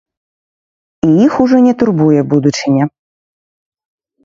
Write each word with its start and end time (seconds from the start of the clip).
І 1.07 1.09
іх 1.25 1.33
ужо 1.43 1.57
не 1.67 1.73
турбуе 1.83 2.21
будучыня. 2.33 2.83